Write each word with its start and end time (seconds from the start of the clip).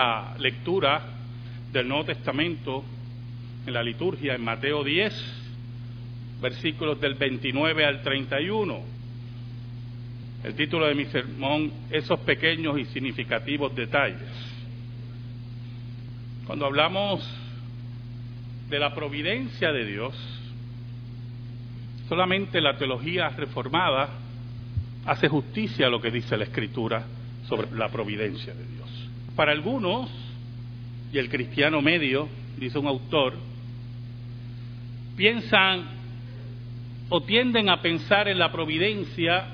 la 0.00 0.34
lectura 0.38 1.02
del 1.70 1.86
Nuevo 1.86 2.06
Testamento 2.06 2.82
en 3.66 3.74
la 3.74 3.82
liturgia 3.82 4.34
en 4.34 4.42
Mateo 4.42 4.82
10, 4.82 5.12
versículos 6.40 6.98
del 6.98 7.16
29 7.16 7.84
al 7.84 8.00
31. 8.00 8.80
El 10.42 10.54
título 10.54 10.86
de 10.86 10.94
mi 10.94 11.04
sermón, 11.04 11.70
esos 11.90 12.18
pequeños 12.20 12.78
y 12.78 12.86
significativos 12.86 13.76
detalles. 13.76 14.22
Cuando 16.46 16.64
hablamos 16.64 17.22
de 18.70 18.78
la 18.78 18.94
providencia 18.94 19.70
de 19.70 19.84
Dios, 19.84 20.14
solamente 22.08 22.58
la 22.62 22.78
teología 22.78 23.28
reformada 23.28 24.08
hace 25.04 25.28
justicia 25.28 25.88
a 25.88 25.90
lo 25.90 26.00
que 26.00 26.10
dice 26.10 26.38
la 26.38 26.44
Escritura 26.44 27.04
sobre 27.46 27.70
la 27.72 27.90
providencia 27.90 28.54
de 28.54 28.64
Dios. 28.64 28.79
Para 29.36 29.52
algunos, 29.52 30.10
y 31.12 31.18
el 31.18 31.28
cristiano 31.28 31.80
medio, 31.80 32.28
dice 32.58 32.78
un 32.78 32.86
autor, 32.86 33.34
piensan 35.16 35.84
o 37.08 37.22
tienden 37.22 37.68
a 37.68 37.82
pensar 37.82 38.28
en 38.28 38.38
la 38.38 38.52
providencia 38.52 39.46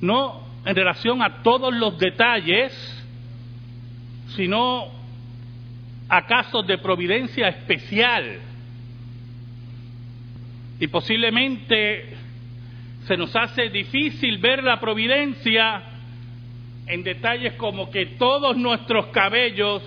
no 0.00 0.40
en 0.64 0.74
relación 0.74 1.22
a 1.22 1.42
todos 1.42 1.74
los 1.74 1.98
detalles, 1.98 2.72
sino 4.36 4.88
a 6.08 6.26
casos 6.26 6.66
de 6.66 6.78
providencia 6.78 7.48
especial. 7.48 8.38
Y 10.78 10.86
posiblemente 10.88 12.14
se 13.06 13.16
nos 13.16 13.34
hace 13.36 13.68
difícil 13.70 14.38
ver 14.38 14.62
la 14.62 14.80
providencia 14.80 15.82
en 16.86 17.02
detalles 17.02 17.54
como 17.54 17.90
que 17.90 18.06
todos 18.06 18.56
nuestros 18.56 19.06
cabellos 19.06 19.82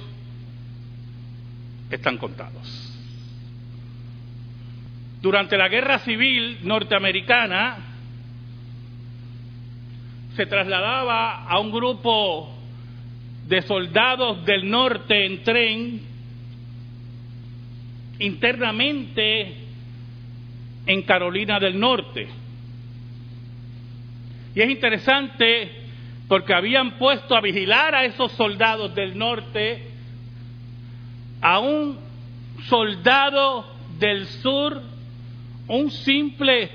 están 1.89 2.17
contados. 2.17 2.89
Durante 5.21 5.57
la 5.57 5.69
guerra 5.69 5.99
civil 5.99 6.59
norteamericana 6.63 7.77
se 10.35 10.45
trasladaba 10.45 11.45
a 11.45 11.59
un 11.59 11.71
grupo 11.71 12.53
de 13.47 13.61
soldados 13.61 14.45
del 14.45 14.69
norte 14.69 15.25
en 15.25 15.43
tren 15.43 16.01
internamente 18.19 19.53
en 20.85 21.01
Carolina 21.03 21.59
del 21.59 21.79
Norte. 21.79 22.27
Y 24.55 24.61
es 24.61 24.69
interesante 24.69 25.82
porque 26.33 26.55
habían 26.55 26.97
puesto 26.97 27.35
a 27.35 27.41
vigilar 27.41 27.93
a 27.93 28.05
esos 28.05 28.31
soldados 28.31 28.95
del 28.95 29.15
norte 29.15 29.83
a 31.39 31.59
un 31.59 31.99
soldado 32.67 33.67
del 33.99 34.25
sur 34.25 34.81
un 35.67 35.91
simple 35.91 36.71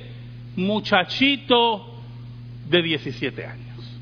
muchachito 0.55 2.05
de 2.67 2.83
17 2.84 3.47
años. 3.47 4.00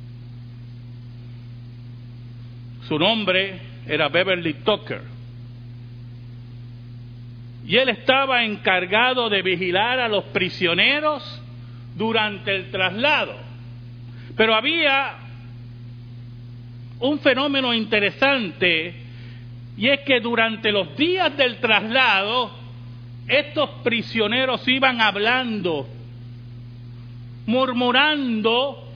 Su 2.86 2.98
nombre 2.98 3.58
era 3.86 4.10
Beverly 4.10 4.52
Tucker. 4.62 5.00
Y 7.66 7.76
él 7.76 7.88
estaba 7.88 8.44
encargado 8.44 9.30
de 9.30 9.40
vigilar 9.40 10.00
a 10.00 10.08
los 10.08 10.24
prisioneros 10.24 11.42
durante 11.94 12.54
el 12.54 12.70
traslado. 12.70 13.38
Pero 14.36 14.54
había 14.54 15.22
un 17.00 17.18
fenómeno 17.20 17.74
interesante 17.74 18.94
y 19.76 19.88
es 19.88 20.00
que 20.00 20.20
durante 20.20 20.72
los 20.72 20.96
días 20.96 21.36
del 21.36 21.58
traslado 21.58 22.50
estos 23.28 23.68
prisioneros 23.82 24.66
iban 24.68 25.00
hablando, 25.00 25.86
murmurando 27.46 28.88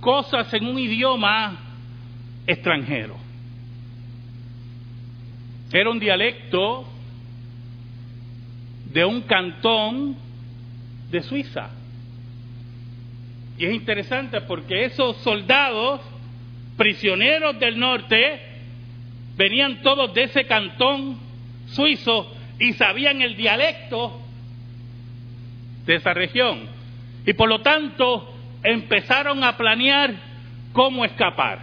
cosas 0.00 0.52
en 0.54 0.66
un 0.66 0.78
idioma 0.78 1.58
extranjero. 2.46 3.16
Era 5.72 5.90
un 5.90 5.98
dialecto 5.98 6.86
de 8.92 9.04
un 9.04 9.22
cantón 9.22 10.16
de 11.10 11.22
Suiza. 11.22 11.70
Y 13.58 13.66
es 13.66 13.74
interesante 13.74 14.40
porque 14.42 14.84
esos 14.84 15.16
soldados, 15.18 16.00
prisioneros 16.76 17.58
del 17.58 17.78
norte, 17.78 18.40
venían 19.36 19.82
todos 19.82 20.12
de 20.14 20.24
ese 20.24 20.46
cantón 20.46 21.18
suizo 21.66 22.34
y 22.58 22.72
sabían 22.74 23.20
el 23.22 23.36
dialecto 23.36 24.20
de 25.84 25.96
esa 25.96 26.14
región. 26.14 26.68
Y 27.24 27.32
por 27.32 27.48
lo 27.48 27.60
tanto 27.60 28.34
empezaron 28.62 29.42
a 29.44 29.56
planear 29.56 30.14
cómo 30.72 31.04
escapar. 31.04 31.60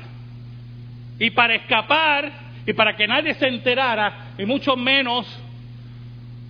Y 1.20 1.30
para 1.32 1.56
escapar, 1.56 2.32
y 2.66 2.74
para 2.74 2.96
que 2.96 3.08
nadie 3.08 3.34
se 3.36 3.48
enterara, 3.48 4.34
y 4.38 4.46
mucho 4.46 4.76
menos 4.76 5.28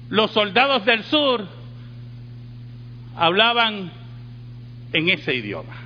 los 0.10 0.32
soldados 0.32 0.86
del 0.86 1.04
sur, 1.04 1.48
hablaban 3.16 3.92
en 4.94 5.10
ese 5.10 5.36
idioma. 5.36 5.83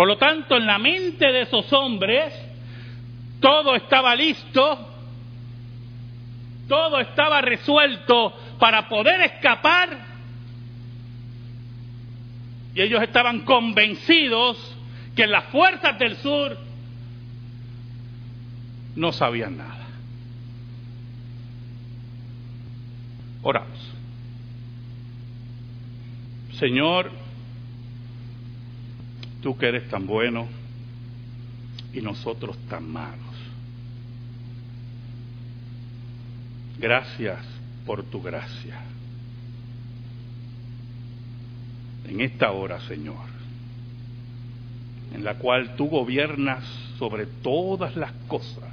Por 0.00 0.08
lo 0.08 0.16
tanto, 0.16 0.56
en 0.56 0.64
la 0.64 0.78
mente 0.78 1.30
de 1.30 1.42
esos 1.42 1.70
hombres, 1.74 2.32
todo 3.38 3.76
estaba 3.76 4.16
listo 4.16 4.86
todo 6.66 7.00
estaba 7.00 7.42
resuelto 7.42 8.32
para 8.58 8.88
poder 8.88 9.20
escapar 9.20 9.90
y 12.74 12.80
ellos 12.80 13.02
estaban 13.02 13.40
convencidos 13.40 14.56
que 15.14 15.26
las 15.26 15.44
fuerzas 15.50 15.98
del 15.98 16.16
sur 16.16 16.56
no 18.96 19.12
sabían 19.12 19.58
nada. 19.58 19.86
Oramos. 23.42 23.92
Señor, 26.58 27.10
tú 29.42 29.56
que 29.56 29.68
eres 29.68 29.88
tan 29.88 30.06
bueno 30.06 30.46
y 31.92 32.00
nosotros 32.00 32.56
tan 32.68 32.90
malos. 32.90 33.18
Gracias 36.78 37.38
por 37.84 38.02
tu 38.04 38.22
gracia. 38.22 38.80
En 42.08 42.20
esta 42.20 42.50
hora, 42.50 42.80
Señor, 42.80 43.26
en 45.14 45.24
la 45.24 45.34
cual 45.34 45.76
tú 45.76 45.86
gobiernas 45.86 46.64
sobre 46.98 47.26
todas 47.26 47.96
las 47.96 48.12
cosas 48.26 48.70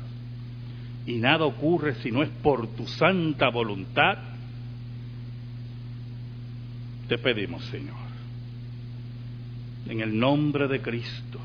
y 1.05 1.17
nada 1.17 1.45
ocurre 1.45 1.95
si 1.95 2.11
no 2.11 2.22
es 2.22 2.29
por 2.29 2.67
tu 2.67 2.85
santa 2.85 3.49
voluntad, 3.49 4.17
te 7.07 7.17
pedimos, 7.17 7.63
Señor, 7.66 8.06
en 9.89 10.01
el 10.01 10.17
nombre 10.17 10.67
de 10.67 10.81
Cristo, 10.81 11.39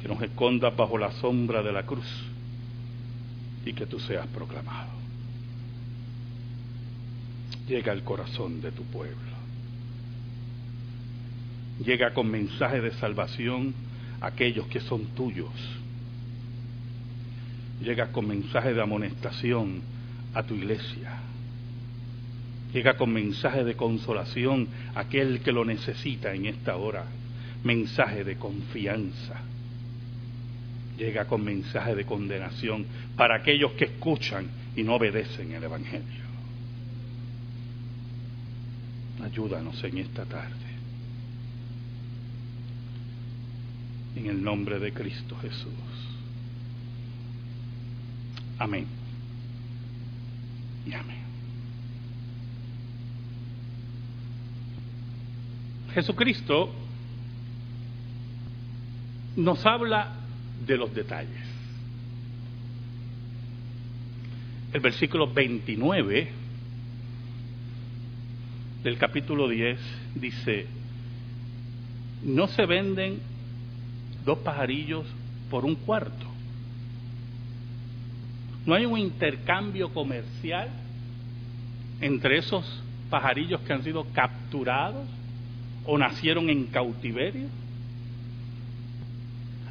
que 0.00 0.08
nos 0.08 0.20
esconda 0.22 0.70
bajo 0.70 0.98
la 0.98 1.10
sombra 1.12 1.62
de 1.62 1.72
la 1.72 1.84
cruz 1.84 2.06
y 3.64 3.72
que 3.72 3.86
tú 3.86 3.98
seas 3.98 4.26
proclamado. 4.26 4.90
Llega 7.66 7.92
al 7.92 8.02
corazón 8.02 8.60
de 8.60 8.70
tu 8.72 8.82
pueblo. 8.84 9.34
Llega 11.82 12.12
con 12.12 12.30
mensaje 12.30 12.80
de 12.80 12.92
salvación 12.92 13.74
a 14.20 14.26
aquellos 14.26 14.66
que 14.66 14.80
son 14.80 15.06
tuyos. 15.14 15.50
Llega 17.82 18.12
con 18.12 18.28
mensaje 18.28 18.74
de 18.74 18.82
amonestación 18.82 19.80
a 20.34 20.42
tu 20.42 20.54
iglesia. 20.54 21.18
Llega 22.74 22.96
con 22.96 23.12
mensaje 23.12 23.64
de 23.64 23.76
consolación 23.76 24.68
aquel 24.94 25.40
que 25.40 25.52
lo 25.52 25.64
necesita 25.64 26.34
en 26.34 26.46
esta 26.46 26.76
hora. 26.76 27.06
Mensaje 27.62 28.24
de 28.24 28.36
confianza 28.36 29.40
llega 30.98 31.26
con 31.26 31.42
mensaje 31.42 31.94
de 31.94 32.04
condenación 32.04 32.86
para 33.16 33.36
aquellos 33.36 33.72
que 33.72 33.86
escuchan 33.86 34.46
y 34.76 34.82
no 34.82 34.94
obedecen 34.94 35.52
el 35.52 35.64
Evangelio. 35.64 36.24
Ayúdanos 39.22 39.82
en 39.84 39.98
esta 39.98 40.24
tarde. 40.24 40.54
En 44.16 44.26
el 44.26 44.42
nombre 44.42 44.78
de 44.78 44.92
Cristo 44.92 45.36
Jesús. 45.36 45.72
Amén. 48.58 48.86
Y 50.86 50.92
amén. 50.92 51.23
Jesucristo 55.94 56.74
nos 59.36 59.64
habla 59.64 60.12
de 60.66 60.76
los 60.76 60.92
detalles. 60.92 61.42
El 64.72 64.80
versículo 64.80 65.32
29 65.32 66.28
del 68.82 68.98
capítulo 68.98 69.48
10 69.48 69.78
dice, 70.16 70.66
no 72.24 72.48
se 72.48 72.66
venden 72.66 73.20
dos 74.24 74.38
pajarillos 74.38 75.06
por 75.48 75.64
un 75.64 75.76
cuarto. 75.76 76.26
No 78.66 78.74
hay 78.74 78.84
un 78.84 78.98
intercambio 78.98 79.92
comercial 79.94 80.70
entre 82.00 82.38
esos 82.38 82.82
pajarillos 83.10 83.60
que 83.60 83.72
han 83.72 83.84
sido 83.84 84.04
capturados 84.12 85.06
o 85.84 85.98
nacieron 85.98 86.48
en 86.50 86.66
cautiverio. 86.66 87.48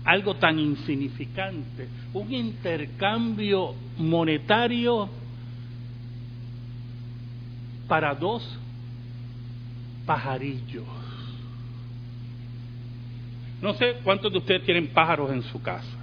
Algo 0.05 0.35
tan 0.35 0.59
insignificante, 0.59 1.87
un 2.13 2.33
intercambio 2.33 3.73
monetario 3.97 5.09
para 7.87 8.13
dos 8.13 8.59
pajarillos. 10.05 10.83
No 13.61 13.73
sé 13.75 13.95
cuántos 14.03 14.29
de 14.31 14.39
ustedes 14.39 14.65
tienen 14.65 14.87
pájaros 14.87 15.31
en 15.31 15.41
su 15.43 15.61
casa. 15.61 15.97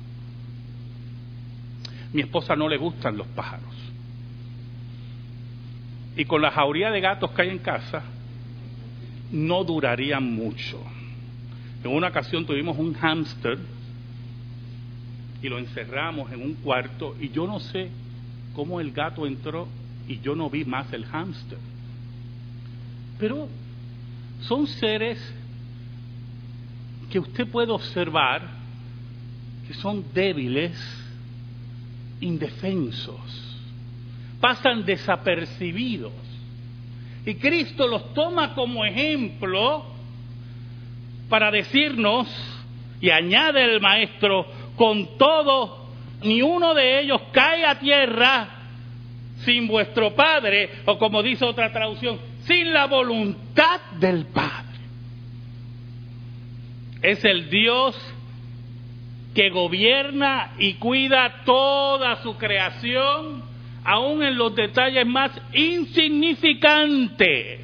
Mi 2.13 2.23
esposa 2.23 2.57
no 2.57 2.69
le 2.69 2.79
gustan 2.79 3.19
los 3.19 3.27
pájaros. 3.29 3.75
Y 6.17 6.25
con 6.25 6.41
la 6.41 6.51
jauría 6.51 6.91
de 6.91 7.01
gatos 7.01 7.31
que 7.33 7.43
hay 7.43 7.51
en 7.51 7.59
casa, 7.59 8.03
no 9.33 9.65
durarían 9.65 10.35
mucho. 10.35 10.83
En 11.83 11.93
una 11.93 12.09
ocasión 12.09 12.45
tuvimos 12.45 12.77
un 12.79 12.95
hámster 12.95 13.59
y 15.43 15.49
lo 15.49 15.59
encerramos 15.59 16.31
en 16.33 16.43
un 16.43 16.55
cuarto 16.55 17.17
y 17.19 17.31
yo 17.31 17.47
no 17.47 17.61
sé 17.61 17.89
cómo 18.55 18.81
el 18.81 18.93
gato 18.93 19.27
entró 19.27 19.69
y 20.07 20.21
yo 20.21 20.35
no 20.35 20.51
vi 20.51 20.65
más 20.65 20.93
el 20.93 21.07
hámster. 21.07 21.59
Pero 23.19 23.49
son 24.41 24.67
seres 24.67 25.19
que 27.11 27.19
usted 27.19 27.47
puede 27.47 27.73
observar 27.73 28.43
que 29.67 29.75
son 29.75 30.05
débiles, 30.13 30.73
indefensos, 32.21 33.59
pasan 34.41 34.85
desapercibidos. 34.85 36.13
Y 37.27 37.35
Cristo 37.35 37.87
los 37.87 38.15
toma 38.15 38.55
como 38.55 38.85
ejemplo 38.85 39.85
para 41.29 41.51
decirnos, 41.51 42.29
y 43.01 43.11
añade 43.11 43.63
el 43.63 43.81
maestro, 43.81 44.47
con 44.77 45.17
todo, 45.17 45.87
ni 46.23 46.43
uno 46.43 46.75
de 46.75 47.01
ellos 47.01 47.21
cae 47.33 47.65
a 47.65 47.79
tierra 47.79 48.49
sin 49.45 49.69
vuestro 49.69 50.15
Padre, 50.15 50.71
o 50.87 50.99
como 50.99 51.23
dice 51.23 51.45
otra 51.45 51.73
traducción, 51.73 52.19
sin 52.45 52.73
la 52.73 52.87
voluntad 52.87 53.81
del 53.99 54.27
Padre. 54.27 54.81
Es 57.03 57.25
el 57.25 57.49
Dios 57.49 57.97
que 59.35 59.51
gobierna 59.51 60.53
y 60.59 60.75
cuida 60.75 61.43
toda 61.45 62.23
su 62.23 62.37
creación, 62.37 63.43
aún 63.85 64.23
en 64.23 64.37
los 64.37 64.55
detalles 64.55 65.07
más 65.07 65.33
insignificantes, 65.53 67.61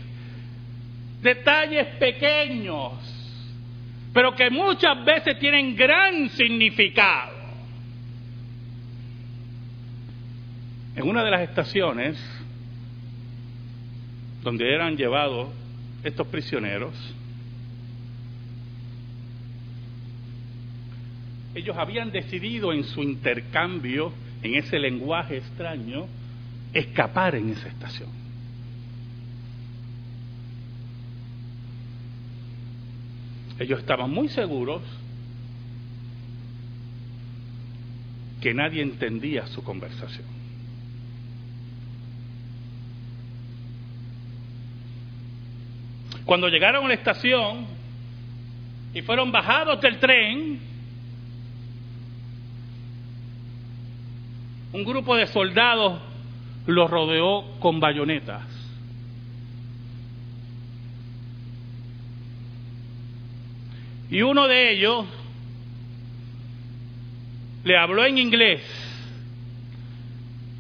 detalles 1.23 1.87
pequeños, 1.99 2.93
pero 4.13 4.35
que 4.35 4.51
muchas 4.51 5.05
veces 5.05 5.39
tienen 5.39 5.77
gran 5.77 6.29
significado. 6.31 7.37
En 10.97 11.09
una 11.09 11.23
de 11.23 11.31
las 11.31 11.43
estaciones 11.43 12.19
donde 14.43 14.75
eran 14.75 14.97
llevados 14.97 15.51
estos 16.03 16.27
prisioneros, 16.29 16.95
ellos 21.55 21.77
habían 21.77 22.11
decidido 22.13 22.73
en 22.73 22.85
su 22.85 23.03
intercambio, 23.03 24.15
en 24.47 24.55
ese 24.55 24.79
lenguaje 24.79 25.39
extraño, 25.39 26.07
escapar 26.73 27.35
en 27.35 27.51
esa 27.51 27.69
estación. 27.69 28.09
Ellos 33.59 33.81
estaban 33.81 34.11
muy 34.11 34.29
seguros 34.29 34.83
que 38.41 38.55
nadie 38.55 38.83
entendía 38.83 39.47
su 39.47 39.63
conversación. 39.65 40.27
Cuando 46.25 46.49
llegaron 46.49 46.85
a 46.85 46.89
la 46.89 46.95
estación 46.95 47.67
y 48.93 49.03
fueron 49.03 49.33
bajados 49.33 49.81
del 49.81 49.99
tren, 49.99 50.61
un 54.77 54.85
grupo 54.85 55.17
de 55.17 55.27
soldados 55.27 56.03
los 56.67 56.91
rodeó 56.91 57.59
con 57.61 57.81
bayonetas. 57.81 58.43
Y 64.11 64.21
uno 64.21 64.47
de 64.47 64.73
ellos 64.73 65.07
le 67.65 67.79
habló 67.79 68.05
en 68.05 68.19
inglés 68.19 68.63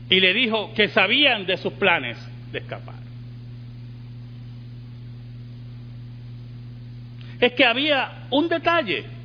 y 0.08 0.18
le 0.18 0.32
dijo 0.32 0.72
que 0.74 0.88
sabían 0.88 1.44
de 1.44 1.58
sus 1.58 1.74
planes 1.74 2.16
de 2.52 2.60
escapar. 2.60 2.96
es 7.38 7.52
que 7.52 7.66
había 7.66 8.26
un 8.30 8.48
detalle. 8.48 9.15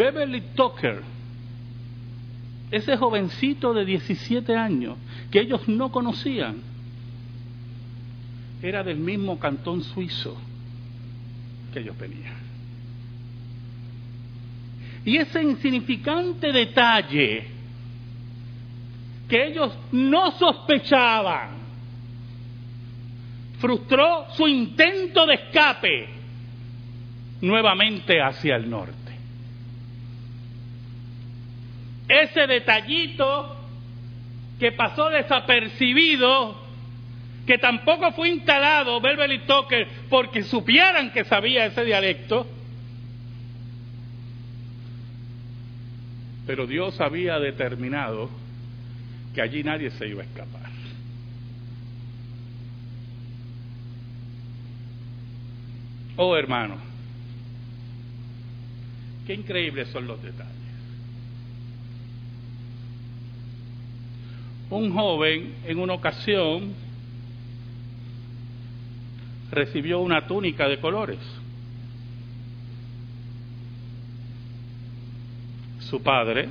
Beverly 0.00 0.40
Tucker, 0.54 1.02
ese 2.70 2.96
jovencito 2.96 3.74
de 3.74 3.84
17 3.84 4.56
años 4.56 4.96
que 5.30 5.40
ellos 5.40 5.68
no 5.68 5.92
conocían, 5.92 6.62
era 8.62 8.82
del 8.82 8.96
mismo 8.96 9.38
cantón 9.38 9.84
suizo 9.84 10.38
que 11.70 11.80
ellos 11.80 11.98
venían. 11.98 12.32
Y 15.04 15.18
ese 15.18 15.42
insignificante 15.42 16.50
detalle 16.50 17.46
que 19.28 19.48
ellos 19.48 19.70
no 19.92 20.30
sospechaban 20.30 21.50
frustró 23.58 24.28
su 24.34 24.48
intento 24.48 25.26
de 25.26 25.34
escape 25.34 26.08
nuevamente 27.42 28.22
hacia 28.22 28.56
el 28.56 28.70
norte. 28.70 28.99
Ese 32.10 32.48
detallito 32.48 33.56
que 34.58 34.72
pasó 34.72 35.10
desapercibido, 35.10 36.60
que 37.46 37.56
tampoco 37.56 38.10
fue 38.10 38.30
instalado 38.30 39.00
Beverly 39.00 39.38
Tucker 39.46 39.86
porque 40.08 40.42
supieran 40.42 41.12
que 41.12 41.24
sabía 41.24 41.66
ese 41.66 41.84
dialecto, 41.84 42.48
pero 46.48 46.66
Dios 46.66 47.00
había 47.00 47.38
determinado 47.38 48.28
que 49.32 49.40
allí 49.40 49.62
nadie 49.62 49.92
se 49.92 50.08
iba 50.08 50.22
a 50.22 50.26
escapar. 50.26 50.68
Oh 56.16 56.36
hermano, 56.36 56.76
qué 59.28 59.34
increíbles 59.34 59.88
son 59.90 60.08
los 60.08 60.20
detalles. 60.20 60.59
Un 64.70 64.92
joven 64.92 65.56
en 65.64 65.78
una 65.80 65.94
ocasión 65.94 66.74
recibió 69.50 69.98
una 70.00 70.26
túnica 70.26 70.68
de 70.68 70.78
colores. 70.80 71.18
Su 75.80 76.00
padre 76.02 76.48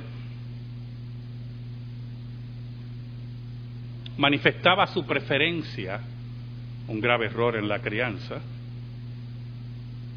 manifestaba 4.18 4.86
su 4.88 5.06
preferencia, 5.06 5.98
un 6.88 7.00
grave 7.00 7.26
error 7.26 7.56
en 7.56 7.66
la 7.66 7.78
crianza, 7.78 8.38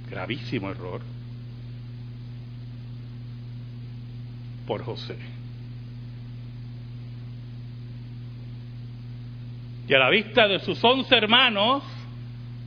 gravísimo 0.10 0.70
error, 0.70 1.00
por 4.68 4.84
José. 4.84 5.16
Y 9.88 9.94
a 9.94 10.00
la 10.00 10.10
vista 10.10 10.48
de 10.48 10.60
sus 10.60 10.82
once 10.84 11.16
hermanos, 11.16 11.84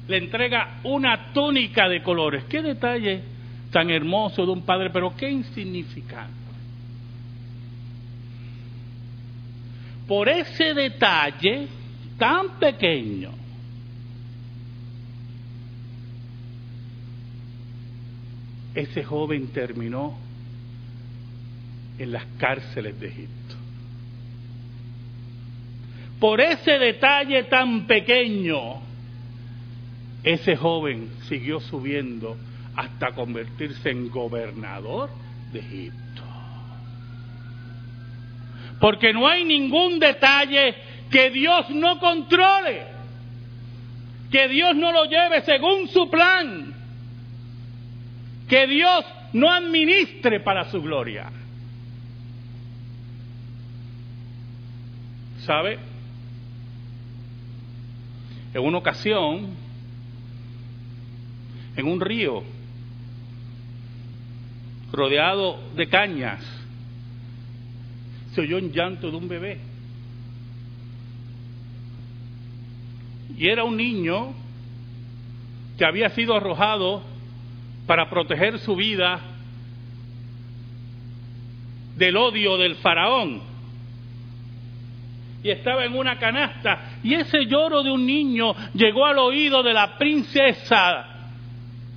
le 0.09 0.19
entrega 0.19 0.81
una 0.85 1.33
túnica 1.33 1.89
de 1.89 2.03
colores. 2.03 2.45
Qué 2.45 2.63
detalle 2.63 3.23
tan 3.71 3.91
hermoso 3.91 4.45
de 4.45 4.53
un 4.53 4.63
padre, 4.63 4.91
pero 4.91 5.15
qué 5.17 5.31
insignificante. 5.31 6.35
Por 10.07 10.29
ese 10.29 10.73
detalle 10.73 11.67
tan 12.17 12.59
pequeño, 12.61 13.33
ese 18.75 19.03
joven 19.03 19.49
terminó 19.49 20.17
en 21.99 22.13
las 22.13 22.25
cárceles 22.39 23.01
de 23.01 23.09
Egipto. 23.09 23.56
Por 26.21 26.41
ese 26.41 26.79
detalle 26.79 27.45
tan 27.45 27.87
pequeño, 27.87 28.81
ese 30.23 30.57
joven 30.57 31.11
siguió 31.29 31.61
subiendo 31.61 32.37
hasta 32.75 33.13
convertirse 33.13 33.91
en 33.91 34.11
gobernador 34.11 35.11
de 35.53 35.61
Egipto. 35.61 36.23
Porque 38.81 39.13
no 39.13 39.27
hay 39.29 39.45
ningún 39.45 39.99
detalle 39.99 40.75
que 41.11 41.31
Dios 41.31 41.71
no 41.71 41.99
controle, 41.99 42.83
que 44.31 44.49
Dios 44.49 44.75
no 44.75 44.93
lo 44.93 45.05
lleve 45.05 45.43
según 45.43 45.89
su 45.89 46.11
plan, 46.11 46.75
que 48.49 48.67
Dios 48.67 49.05
no 49.33 49.51
administre 49.51 50.41
para 50.41 50.71
su 50.71 50.83
gloria. 50.83 51.31
¿Sabe? 55.45 55.79
En 58.57 58.65
una 58.65 58.79
ocasión, 58.79 59.49
en 61.77 61.87
un 61.87 62.01
río, 62.01 62.43
rodeado 64.91 65.59
de 65.77 65.87
cañas, 65.87 66.43
se 68.33 68.41
oyó 68.41 68.57
un 68.57 68.73
llanto 68.73 69.11
de 69.11 69.17
un 69.19 69.29
bebé. 69.29 69.59
Y 73.37 73.47
era 73.47 73.63
un 73.63 73.77
niño 73.77 74.33
que 75.77 75.85
había 75.85 76.09
sido 76.09 76.35
arrojado 76.35 77.03
para 77.87 78.09
proteger 78.09 78.59
su 78.61 78.75
vida 78.75 79.21
del 81.99 82.17
odio 82.17 82.57
del 82.57 82.77
faraón 82.77 83.43
y 85.47 85.53
estaba 85.53 85.85
en 85.85 85.95
una 85.95 86.19
canasta. 86.19 86.99
Y 87.05 87.15
ese 87.15 87.47
lloro 87.47 87.85
de 87.85 87.93
un 87.93 88.05
niño 88.05 88.53
llegó 88.75 89.07
al 89.07 89.19
oído 89.19 89.63
de 89.63 89.73
la 89.73 89.97
princesa, 89.97 91.07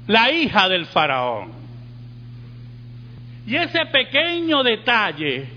la 0.05 0.31
hija 0.31 0.69
del 0.69 0.85
faraón. 0.85 1.51
Y 3.47 3.55
ese 3.55 3.87
pequeño 3.87 4.61
detalle, 4.61 5.47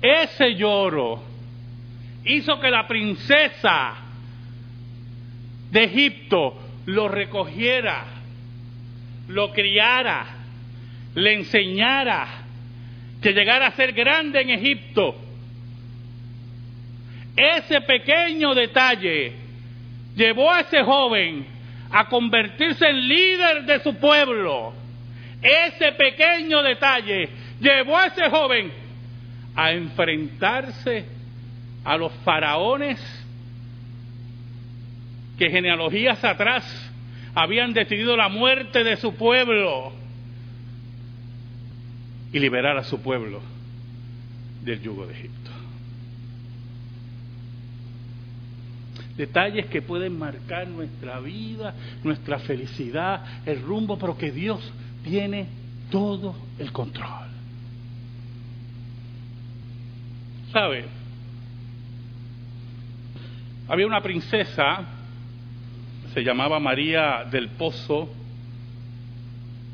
ese 0.00 0.54
lloro, 0.54 1.24
hizo 2.24 2.60
que 2.60 2.70
la 2.70 2.86
princesa 2.86 3.94
de 5.72 5.82
Egipto 5.82 6.56
lo 6.86 7.08
recogiera, 7.08 8.04
lo 9.26 9.50
criara, 9.50 10.24
le 11.16 11.34
enseñara, 11.34 12.28
que 13.20 13.32
llegara 13.32 13.66
a 13.66 13.72
ser 13.72 13.92
grande 13.92 14.40
en 14.40 14.50
Egipto 14.50 15.21
ese 17.36 17.80
pequeño 17.80 18.54
detalle 18.54 19.32
llevó 20.14 20.50
a 20.50 20.60
ese 20.60 20.82
joven 20.82 21.46
a 21.90 22.08
convertirse 22.08 22.86
en 22.86 23.08
líder 23.08 23.64
de 23.64 23.80
su 23.80 23.94
pueblo. 23.96 24.72
Ese 25.42 25.92
pequeño 25.92 26.62
detalle 26.62 27.28
llevó 27.60 27.98
a 27.98 28.06
ese 28.06 28.28
joven 28.30 28.72
a 29.54 29.72
enfrentarse 29.72 31.04
a 31.84 31.96
los 31.96 32.12
faraones 32.24 33.00
que 35.38 35.50
genealogías 35.50 36.22
atrás 36.24 36.64
habían 37.34 37.72
decidido 37.72 38.16
la 38.16 38.28
muerte 38.28 38.84
de 38.84 38.96
su 38.96 39.14
pueblo 39.14 39.92
y 42.32 42.38
liberar 42.38 42.76
a 42.76 42.84
su 42.84 43.02
pueblo 43.02 43.40
del 44.62 44.80
yugo 44.80 45.06
de 45.06 45.14
Egipto. 45.14 45.41
Detalles 49.16 49.66
que 49.66 49.82
pueden 49.82 50.18
marcar 50.18 50.68
nuestra 50.68 51.20
vida, 51.20 51.74
nuestra 52.02 52.38
felicidad, 52.38 53.22
el 53.46 53.62
rumbo, 53.62 53.98
pero 53.98 54.16
que 54.16 54.30
Dios 54.30 54.60
tiene 55.04 55.46
todo 55.90 56.34
el 56.58 56.72
control. 56.72 57.28
¿Sabe? 60.52 60.84
Había 63.68 63.86
una 63.86 64.02
princesa, 64.02 64.84
se 66.12 66.22
llamaba 66.22 66.58
María 66.58 67.24
del 67.30 67.48
Pozo, 67.50 68.10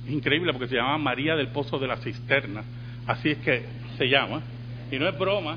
increíble 0.08 0.52
porque 0.52 0.68
se 0.68 0.76
llamaba 0.76 0.98
María 0.98 1.34
del 1.36 1.48
Pozo 1.48 1.78
de 1.78 1.86
la 1.88 1.96
Cisterna, 1.96 2.62
así 3.06 3.30
es 3.30 3.38
que 3.38 3.64
se 3.96 4.08
llama, 4.08 4.42
y 4.90 4.98
no 4.98 5.08
es 5.08 5.18
broma, 5.18 5.56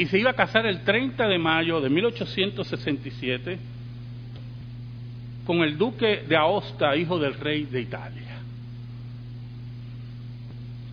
y 0.00 0.06
se 0.06 0.18
iba 0.18 0.30
a 0.30 0.34
casar 0.34 0.64
el 0.64 0.80
30 0.82 1.28
de 1.28 1.38
mayo 1.38 1.78
de 1.78 1.90
1867 1.90 3.58
con 5.44 5.58
el 5.58 5.76
duque 5.76 6.24
de 6.26 6.36
Aosta, 6.38 6.96
hijo 6.96 7.18
del 7.18 7.34
rey 7.34 7.64
de 7.64 7.82
Italia. 7.82 8.38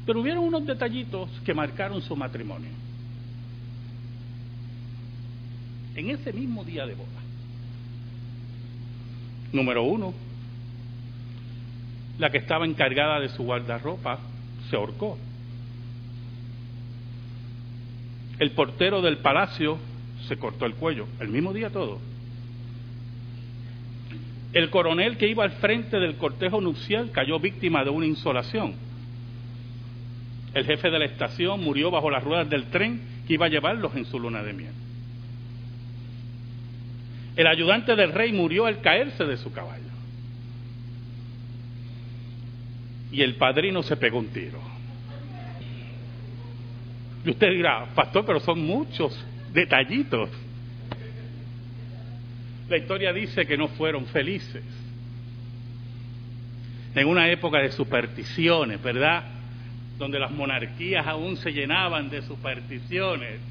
Pero 0.06 0.20
hubieron 0.20 0.44
unos 0.44 0.66
detallitos 0.66 1.30
que 1.46 1.54
marcaron 1.54 2.02
su 2.02 2.18
matrimonio. 2.18 2.72
En 5.96 6.10
ese 6.10 6.34
mismo 6.34 6.66
día 6.66 6.86
de 6.86 6.96
boda. 6.96 7.08
Número 9.54 9.84
uno, 9.84 10.14
la 12.20 12.30
que 12.30 12.40
estaba 12.40 12.66
encargada 12.66 13.22
de 13.22 13.30
su 13.30 13.44
guardarropa 13.44 14.20
se 14.70 14.76
ahorcó. 14.76 15.18
El 18.40 18.52
portero 18.52 19.02
del 19.02 19.18
palacio 19.18 19.78
se 20.28 20.38
cortó 20.38 20.66
el 20.66 20.76
cuello, 20.76 21.08
el 21.20 21.30
mismo 21.30 21.54
día 21.54 21.70
todo. 21.70 22.00
El 24.54 24.70
coronel 24.70 25.18
que 25.18 25.28
iba 25.28 25.44
al 25.44 25.52
frente 25.54 26.00
del 26.00 26.16
cortejo 26.16 26.62
nupcial 26.62 27.12
cayó 27.12 27.40
víctima 27.40 27.84
de 27.84 27.90
una 27.90 28.06
insolación. 28.06 28.76
El 30.54 30.66
jefe 30.66 30.90
de 30.90 31.00
la 31.00 31.06
estación 31.06 31.64
murió 31.64 31.92
bajo 31.92 32.10
las 32.10 32.24
ruedas 32.24 32.50
del 32.50 32.66
tren 32.66 33.02
que 33.28 33.34
iba 33.34 33.46
a 33.46 33.50
llevarlos 33.50 33.96
en 33.96 34.06
su 34.06 34.20
luna 34.20 34.42
de 34.44 34.54
miel. 34.54 34.74
El 37.36 37.46
ayudante 37.46 37.96
del 37.96 38.14
rey 38.14 38.32
murió 38.32 38.66
al 38.66 38.82
caerse 38.82 39.26
de 39.26 39.38
su 39.38 39.52
caballo. 39.52 39.84
Y 43.12 43.22
el 43.22 43.36
padrino 43.36 43.84
se 43.84 43.96
pegó 43.96 44.18
un 44.18 44.28
tiro. 44.28 44.77
Y 47.28 47.32
usted 47.32 47.52
dirá, 47.52 47.86
pastor, 47.94 48.26
pero 48.26 48.40
son 48.40 48.66
muchos 48.66 49.14
detallitos. 49.52 50.30
La 52.70 52.78
historia 52.78 53.12
dice 53.12 53.46
que 53.46 53.58
no 53.58 53.68
fueron 53.68 54.06
felices. 54.06 54.64
En 56.96 57.06
una 57.06 57.30
época 57.30 57.60
de 57.60 57.74
supersticiones, 57.74 58.82
¿verdad? 58.82 59.26
Donde 59.98 60.20
las 60.20 60.32
monarquías 60.32 61.06
aún 61.06 61.36
se 61.36 61.52
llenaban 61.52 62.10
de 62.10 62.22
supersticiones. 62.22 63.42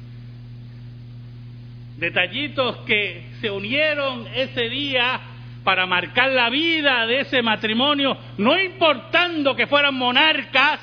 Detallitos 1.99 2.77
que 2.77 3.25
se 3.41 3.51
unieron 3.51 4.25
ese 4.33 4.69
día 4.69 5.21
para 5.63 5.85
marcar 5.85 6.31
la 6.31 6.49
vida 6.49 7.05
de 7.05 7.19
ese 7.19 7.43
matrimonio, 7.43 8.17
no 8.39 8.59
importando 8.59 9.55
que 9.55 9.67
fueran 9.67 9.93
monarcas, 9.93 10.79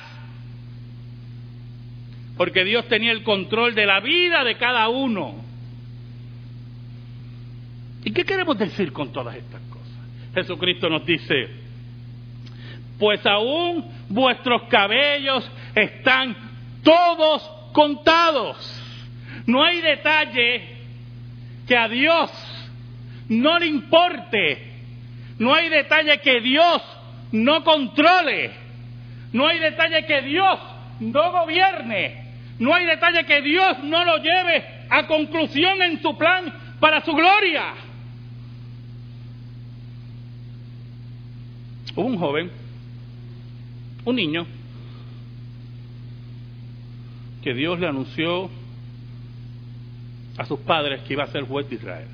porque 2.37 2.63
Dios 2.63 2.87
tenía 2.87 3.11
el 3.11 3.23
control 3.23 3.75
de 3.75 3.85
la 3.85 3.99
vida 3.99 4.43
de 4.43 4.57
cada 4.57 4.89
uno. 4.89 5.35
¿Y 8.03 8.11
qué 8.11 8.23
queremos 8.23 8.57
decir 8.57 8.91
con 8.91 9.11
todas 9.11 9.35
estas 9.35 9.61
cosas? 9.61 9.93
Jesucristo 10.33 10.89
nos 10.89 11.05
dice, 11.05 11.49
pues 12.99 13.25
aún 13.25 13.85
vuestros 14.09 14.63
cabellos 14.63 15.49
están 15.73 16.35
todos 16.83 17.41
contados. 17.73 18.57
No 19.47 19.63
hay 19.63 19.81
detalle 19.81 20.75
que 21.67 21.77
a 21.77 21.87
Dios 21.87 22.31
no 23.29 23.59
le 23.59 23.67
importe. 23.67 24.73
No 25.39 25.53
hay 25.53 25.69
detalle 25.69 26.19
que 26.19 26.39
Dios 26.41 26.81
no 27.31 27.63
controle. 27.63 28.51
No 29.33 29.47
hay 29.47 29.59
detalle 29.59 30.05
que 30.05 30.21
Dios 30.21 30.59
no 30.99 31.31
gobierne. 31.31 32.24
No 32.59 32.73
hay 32.73 32.85
detalle 32.85 33.25
que 33.25 33.41
Dios 33.41 33.83
no 33.83 34.05
lo 34.05 34.17
lleve 34.17 34.63
a 34.89 35.05
conclusión 35.07 35.81
en 35.81 36.01
su 36.01 36.17
plan 36.17 36.53
para 36.79 37.03
su 37.03 37.13
gloria. 37.13 37.73
Hubo 41.95 42.05
un 42.05 42.17
joven, 42.17 42.51
un 44.03 44.15
niño, 44.15 44.45
que 47.41 47.53
Dios 47.53 47.79
le 47.79 47.87
anunció 47.87 48.49
a 50.37 50.45
sus 50.45 50.59
padres 50.61 51.01
que 51.03 51.13
iba 51.13 51.23
a 51.23 51.27
ser 51.27 51.43
juez 51.43 51.69
de 51.69 51.75
Israel. 51.75 52.07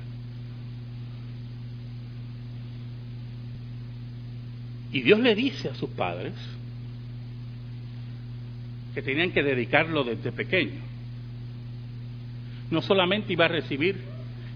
Y 4.92 5.00
Dios 5.00 5.20
le 5.20 5.34
dice 5.34 5.70
a 5.70 5.74
sus 5.74 5.88
padres, 5.90 6.34
que 8.94 9.02
tenían 9.02 9.32
que 9.32 9.42
dedicarlo 9.42 10.04
desde 10.04 10.32
pequeño. 10.32 10.80
No 12.70 12.82
solamente 12.82 13.32
iba 13.32 13.46
a 13.46 13.48
recibir 13.48 13.96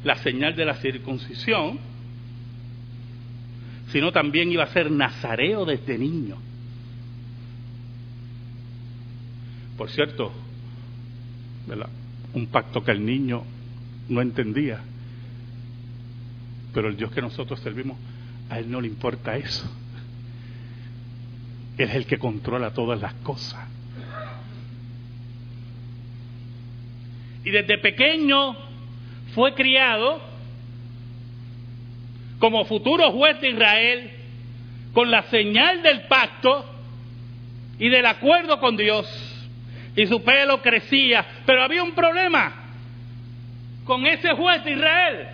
la 0.05 0.17
señal 0.17 0.57
de 0.57 0.65
la 0.65 0.75
circuncisión, 0.75 1.79
sino 3.93 4.13
también 4.13 4.51
iba 4.51 4.65
a 4.65 4.69
ser 4.69 4.91
nazareo 4.91 5.65
desde 5.65 5.99
niño. 5.99 6.37
Por 9.77 9.91
cierto, 9.91 10.33
un 12.33 12.47
pacto 12.47 12.83
que 12.83 12.93
el 12.93 13.05
niño 13.05 13.43
no 14.09 14.23
entendía, 14.23 14.81
pero 16.73 16.89
el 16.89 16.97
Dios 16.97 17.11
que 17.11 17.21
nosotros 17.21 17.61
servimos, 17.61 17.97
a 18.49 18.59
él 18.59 18.71
no 18.71 18.81
le 18.81 18.89
importa 18.89 19.37
eso. 19.37 19.71
Él 21.77 21.89
es 21.91 21.95
el 21.95 22.07
que 22.07 22.19
controla 22.19 22.73
todas 22.73 23.01
las 23.01 23.15
cosas. 23.15 23.66
Y 27.47 27.53
desde 27.53 27.79
pequeño 27.79 28.57
fue 29.33 29.55
criado 29.55 30.21
como 32.41 32.65
futuro 32.65 33.13
juez 33.13 33.41
de 33.41 33.51
Israel 33.51 34.11
con 34.93 35.13
la 35.13 35.23
señal 35.31 35.81
del 35.81 36.09
pacto 36.09 36.65
y 37.79 37.89
del 37.89 38.05
acuerdo 38.05 38.59
con 38.59 38.77
Dios. 38.77 39.07
Y 39.95 40.09
su 40.09 40.25
pelo 40.25 40.61
crecía, 40.61 41.25
pero 41.47 41.63
había 41.63 41.85
un 41.85 41.93
problema 41.93 42.53
con 43.85 44.05
ese 44.07 44.33
juez 44.33 44.65
de 44.65 44.73
Israel. 44.73 45.29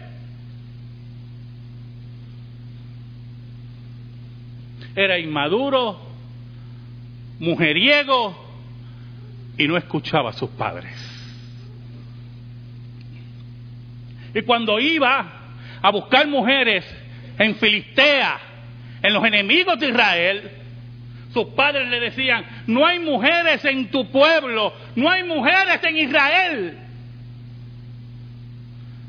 Era 4.94 5.18
inmaduro, 5.18 5.98
mujeriego 7.38 8.36
y 9.56 9.66
no 9.66 9.78
escuchaba 9.78 10.28
a 10.28 10.34
sus 10.34 10.50
padres. 10.50 11.11
Y 14.34 14.42
cuando 14.42 14.78
iba 14.78 15.26
a 15.80 15.90
buscar 15.90 16.26
mujeres 16.26 16.84
en 17.38 17.56
Filistea, 17.56 18.38
en 19.02 19.12
los 19.12 19.24
enemigos 19.24 19.78
de 19.78 19.88
Israel, 19.88 20.50
sus 21.32 21.46
padres 21.48 21.88
le 21.88 22.00
decían, 22.00 22.44
no 22.66 22.86
hay 22.86 22.98
mujeres 22.98 23.64
en 23.64 23.90
tu 23.90 24.10
pueblo, 24.10 24.72
no 24.94 25.10
hay 25.10 25.24
mujeres 25.24 25.82
en 25.82 25.96
Israel. 25.96 26.78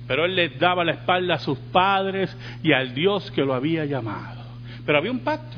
Pero 0.08 0.26
él 0.26 0.36
les 0.36 0.58
daba 0.60 0.84
la 0.84 0.94
espalda 0.94 1.36
a 1.36 1.40
sus 1.40 1.58
padres 1.58 2.36
y 2.62 2.74
al 2.74 2.94
Dios 2.94 3.32
que 3.32 3.42
lo 3.42 3.54
había 3.54 3.86
llamado. 3.86 4.42
Pero 4.86 4.98
había 4.98 5.12
un 5.12 5.20
pacto. 5.20 5.58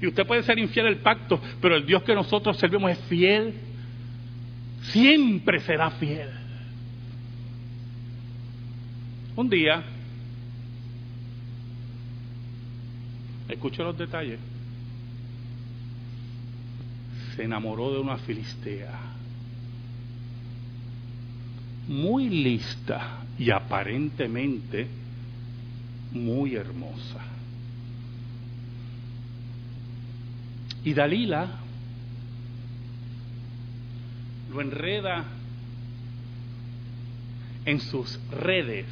Y 0.00 0.08
usted 0.08 0.26
puede 0.26 0.42
ser 0.42 0.58
infiel 0.58 0.88
al 0.88 0.96
pacto, 0.96 1.40
pero 1.60 1.76
el 1.76 1.86
Dios 1.86 2.02
que 2.02 2.14
nosotros 2.14 2.56
servimos 2.56 2.90
es 2.90 2.98
fiel. 3.08 3.54
Siempre 4.90 5.60
será 5.60 5.90
fiel. 5.92 6.28
Un 9.34 9.48
día, 9.48 9.82
escucho 13.48 13.82
los 13.84 13.96
detalles, 13.96 14.38
se 17.34 17.44
enamoró 17.44 17.92
de 17.92 18.00
una 18.00 18.18
filistea, 18.18 18.98
muy 21.88 22.28
lista 22.28 23.24
y 23.38 23.50
aparentemente 23.50 24.86
muy 26.12 26.54
hermosa. 26.54 27.20
Y 30.84 30.92
Dalila 30.92 31.61
lo 34.52 34.60
enreda 34.60 35.24
en 37.64 37.80
sus 37.80 38.20
redes 38.30 38.86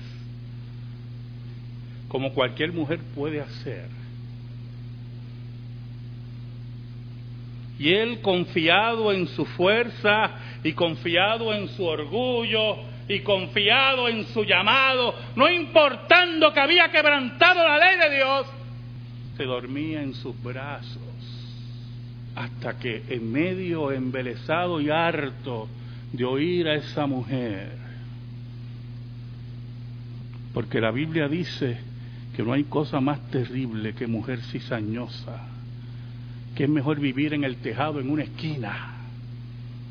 como 2.09 2.33
cualquier 2.33 2.73
mujer 2.73 2.99
puede 3.15 3.41
hacer. 3.41 3.89
Y 7.79 7.95
él 7.95 8.21
confiado 8.21 9.13
en 9.13 9.29
su 9.29 9.45
fuerza 9.47 10.33
y 10.63 10.73
confiado 10.73 11.55
en 11.55 11.69
su 11.69 11.85
orgullo 11.85 12.77
y 13.09 13.21
confiado 13.21 14.09
en 14.09 14.27
su 14.27 14.45
llamado, 14.45 15.15
no 15.35 15.49
importando 15.49 16.53
que 16.53 16.61
había 16.61 16.91
quebrantado 16.91 17.67
la 17.67 17.79
ley 17.79 17.99
de 17.99 18.17
Dios, 18.17 18.47
se 19.37 19.45
dormía 19.45 20.03
en 20.03 20.15
sus 20.15 20.41
brazos 20.43 21.10
hasta 22.35 22.79
que 22.79 23.05
en 23.09 23.31
medio 23.31 23.93
embelesado 23.93 24.81
y 24.81 24.91
harto 24.91 25.69
de 26.13 26.25
oír 26.25 26.69
a 26.69 26.75
esa 26.75 27.07
mujer, 27.07 27.73
porque 30.53 30.81
la 30.81 30.91
Biblia 30.91 31.29
dice 31.29 31.79
que 32.35 32.43
no 32.43 32.53
hay 32.53 32.65
cosa 32.65 33.01
más 33.01 33.21
terrible 33.31 33.95
que 33.95 34.07
mujer 34.07 34.41
cizañosa, 34.43 35.47
que 36.55 36.65
es 36.65 36.71
mejor 36.71 36.99
vivir 36.99 37.35
en 37.35 37.45
el 37.45 37.57
tejado 37.57 38.01
en 38.01 38.11
una 38.11 38.25
esquina. 38.25 38.97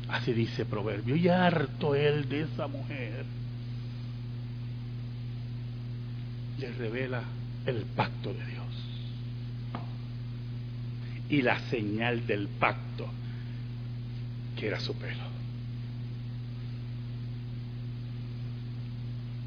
Así 0.08 0.32
dice 0.32 0.64
Proverbio, 0.64 1.16
y 1.16 1.28
harto 1.28 1.94
él 1.94 2.28
de 2.28 2.42
esa 2.42 2.66
mujer. 2.66 3.24
Le 6.58 6.72
revela 6.72 7.22
el 7.64 7.84
pacto 7.96 8.34
de 8.34 8.46
Dios 8.46 8.59
y 11.30 11.42
la 11.42 11.58
señal 11.70 12.26
del 12.26 12.48
pacto, 12.48 13.06
que 14.56 14.66
era 14.66 14.80
su 14.80 14.94
pelo. 14.94 15.30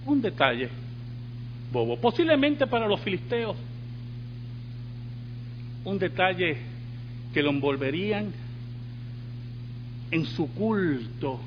Un 0.06 0.22
detalle 0.22 0.70
bobo, 1.72 2.00
posiblemente 2.00 2.68
para 2.68 2.88
los 2.88 3.02
filisteos, 3.02 3.58
un 5.84 6.00
detalle 6.00 6.58
que 7.34 7.44
lo 7.44 7.50
envolverían 7.50 8.32
en 10.12 10.26
su 10.26 10.48
culto, 10.54 11.40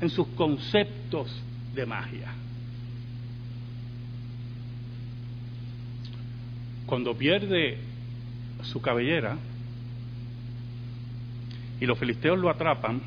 en 0.00 0.08
sus 0.08 0.28
conceptos 0.28 1.30
de 1.74 1.84
magia. 1.84 2.32
Cuando 6.86 7.16
pierde 7.16 7.91
su 8.62 8.80
cabellera 8.80 9.36
y 11.80 11.86
los 11.86 11.98
filisteos 11.98 12.38
lo 12.38 12.48
atrapan, 12.50 13.00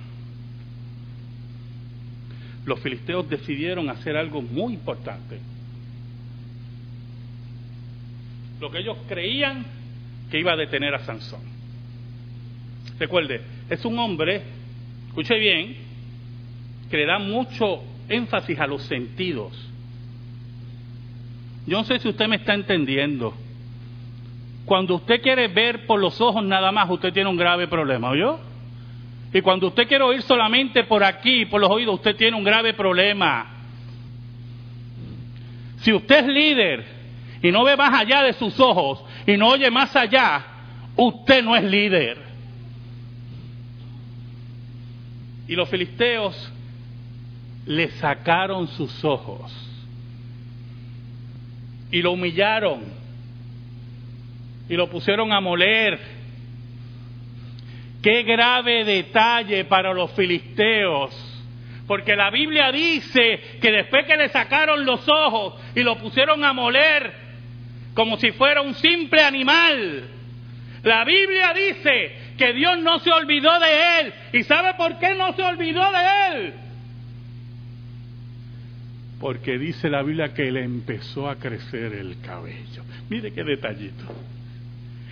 los 2.66 2.80
filisteos 2.80 3.30
decidieron 3.30 3.90
hacer 3.90 4.18
algo 4.18 4.42
muy 4.42 4.74
importante 4.74 5.40
lo 8.60 8.72
que 8.72 8.80
ellos 8.80 8.98
creían 9.08 9.66
que 10.32 10.40
iba 10.40 10.54
a 10.54 10.56
detener 10.56 10.94
a 10.96 11.06
Sansón. 11.06 11.42
Recuerde, 13.00 13.42
es 13.70 13.84
un 13.86 14.00
hombre, 14.00 14.42
escuche 15.08 15.38
bien, 15.38 15.76
que 16.90 16.98
le 16.98 17.06
da 17.06 17.20
mucho 17.20 17.84
énfasis 18.08 18.60
a 18.60 18.68
los 18.68 18.84
sentidos. 18.84 19.54
Yo 21.68 21.78
no 21.78 21.84
sé 21.84 22.00
si 22.00 22.08
usted 22.08 22.28
me 22.28 22.38
está 22.38 22.54
entendiendo. 22.54 23.34
Cuando 24.66 24.96
usted 24.96 25.22
quiere 25.22 25.48
ver 25.48 25.86
por 25.86 26.00
los 26.00 26.20
ojos 26.20 26.44
nada 26.44 26.72
más, 26.72 26.90
usted 26.90 27.14
tiene 27.14 27.30
un 27.30 27.38
grave 27.38 27.68
problema, 27.68 28.10
¿oyó? 28.10 28.40
Y 29.32 29.42
cuando 29.42 29.68
usted 29.68 29.88
quiere 29.88 30.04
oír 30.04 30.22
solamente 30.24 30.84
por 30.86 31.04
aquí, 31.04 31.46
por 31.46 31.62
los 31.62 31.70
oídos, 31.70 31.96
usted 31.96 32.16
tiene 32.16 32.36
un 32.36 32.44
grave 32.44 32.74
problema. 32.74 33.48
Si 35.78 35.94
usted 35.94 36.20
es 36.20 36.28
líder 36.28 36.86
y 37.44 37.52
no 37.52 37.64
ve 37.64 37.76
más 37.78 37.94
allá 37.94 38.24
de 38.24 38.34
sus 38.34 38.60
ojos 38.60 39.04
y 39.28 39.38
no 39.38 39.50
oye 39.50 39.70
más 39.70 39.96
allá, 39.96 40.44
usted 40.96 41.44
no 41.44 41.56
es 41.56 41.64
líder. 41.64 42.18
Y 45.48 45.56
los 45.56 45.70
filisteos 45.70 46.52
le 47.68 47.92
sacaron 47.92 48.68
sus 48.70 49.04
ojos 49.04 49.52
y 51.92 52.02
lo 52.02 52.14
humillaron 52.14 53.05
y 54.70 54.76
lo 54.76 54.90
pusieron 54.90 55.32
a 55.32 55.40
moler. 55.40 56.00
Qué 58.02 58.24
grave 58.24 58.84
detalle 58.84 59.66
para 59.66 59.94
los 59.94 60.12
filisteos. 60.12 61.34
Porque 61.88 62.16
la 62.16 62.32
Biblia 62.32 62.72
dice 62.72 63.58
que 63.62 63.72
después 63.72 64.06
que 64.06 64.18
le 64.18 64.30
sacaron 64.30 64.86
los 64.86 65.08
ojos 65.08 65.56
y 65.76 65.82
lo 65.82 65.98
pusieron 65.98 66.44
a 66.44 66.52
moler, 66.52 67.14
como 67.94 68.18
si 68.18 68.32
fuera 68.32 68.62
un 68.62 68.74
simple 68.76 69.22
animal. 69.22 70.04
La 70.84 71.04
Biblia 71.04 71.54
dice 71.54 72.16
que 72.38 72.54
Dios 72.54 72.80
no 72.80 73.00
se 73.00 73.12
olvidó 73.12 73.60
de 73.60 74.00
él. 74.02 74.14
¿Y 74.34 74.44
sabe 74.44 74.74
por 74.76 75.00
qué 75.00 75.16
no 75.16 75.34
se 75.34 75.44
olvidó 75.44 75.84
de 75.92 76.28
él? 76.32 76.54
Porque 79.20 79.58
dice 79.58 79.90
la 79.90 80.04
Biblia 80.04 80.34
que 80.34 80.52
le 80.52 80.64
empezó 80.64 81.30
a 81.30 81.38
crecer 81.38 81.94
el 81.94 82.20
cabello. 82.22 82.84
Mire 83.10 83.32
qué 83.32 83.44
detallito. 83.44 84.06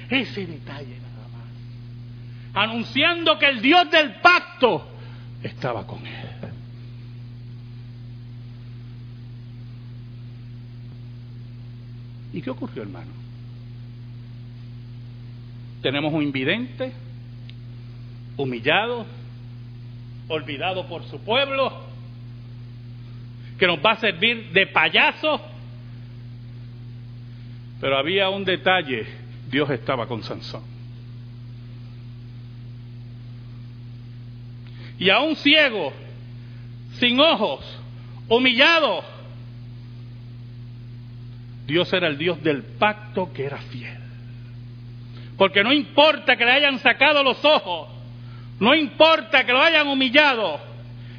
Ese 0.10 0.46
detalle 0.46 0.98
nada 1.00 1.28
más. 1.32 2.70
Anunciando 2.70 3.38
que 3.38 3.50
el 3.50 3.62
Dios 3.62 3.90
del 3.92 4.16
pacto 4.16 4.88
estaba 5.42 5.86
con 5.86 6.06
él. 6.06 6.34
¿Y 12.34 12.42
qué 12.42 12.50
ocurrió, 12.50 12.82
hermano? 12.82 13.12
Tenemos 15.84 16.14
un 16.14 16.24
invidente, 16.24 16.92
humillado, 18.38 19.06
olvidado 20.28 20.88
por 20.88 21.04
su 21.04 21.20
pueblo, 21.20 21.72
que 23.60 23.68
nos 23.68 23.80
va 23.80 23.92
a 23.92 23.98
servir 23.98 24.52
de 24.52 24.68
payaso. 24.68 25.42
Pero 27.80 27.98
había 27.98 28.30
un 28.30 28.46
detalle, 28.46 29.06
Dios 29.54 29.70
estaba 29.70 30.08
con 30.08 30.24
Sansón. 30.24 30.64
Y 34.98 35.12
a 35.12 35.20
un 35.20 35.36
ciego, 35.36 35.94
sin 37.00 37.20
ojos, 37.20 37.64
humillado, 38.28 39.04
Dios 41.68 41.94
era 41.94 42.08
el 42.08 42.18
Dios 42.18 42.42
del 42.42 42.64
pacto 42.64 43.32
que 43.32 43.46
era 43.46 43.58
fiel. 43.60 44.00
Porque 45.38 45.64
no 45.64 45.72
importa 45.72 46.36
que 46.36 46.46
le 46.46 46.52
hayan 46.52 46.80
sacado 46.80 47.24
los 47.24 47.46
ojos, 47.46 47.90
no 48.60 48.74
importa 48.74 49.46
que 49.46 49.52
lo 49.52 49.62
hayan 49.62 49.88
humillado, 49.88 50.60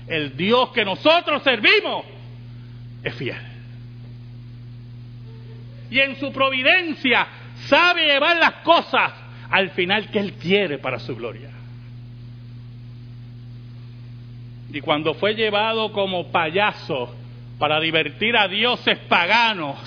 el 0.09 0.37
Dios 0.37 0.70
que 0.70 0.85
nosotros 0.85 1.40
servimos 1.44 2.05
es 3.05 3.14
fiel. 3.14 3.38
Y 5.88 6.01
en 6.01 6.16
su 6.18 6.33
providencia 6.33 7.29
sabe 7.68 8.07
llevar 8.07 8.37
las 8.37 8.55
cosas 8.62 9.12
al 9.50 9.70
final 9.70 10.11
que 10.11 10.18
Él 10.18 10.33
quiere 10.35 10.79
para 10.79 10.98
su 10.98 11.14
gloria. 11.14 11.50
Y 14.72 14.81
cuando 14.81 15.14
fue 15.14 15.35
llevado 15.35 15.92
como 15.92 16.33
payaso 16.33 17.14
para 17.59 17.79
divertir 17.79 18.37
a 18.37 18.48
dioses 18.48 18.98
paganos, 19.09 19.79